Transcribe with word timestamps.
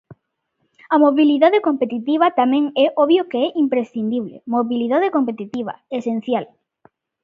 A 0.95 0.97
mobilidade 1.05 1.59
competitiva 1.67 2.35
tamén 2.39 2.63
é 2.85 2.87
obvio 3.03 3.27
que 3.31 3.39
é 3.45 3.47
imprescindible; 3.63 4.35
mobilidade 4.55 5.07
competitiva, 5.17 5.73
esencial. 5.99 6.45